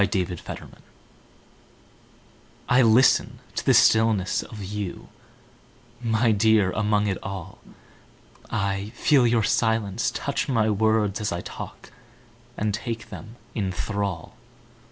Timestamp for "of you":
4.41-5.09